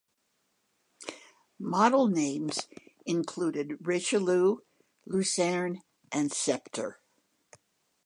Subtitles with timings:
[1.59, 2.67] Model names
[3.05, 4.57] included Richelieu,
[5.05, 6.99] Lucerne and Sceptre.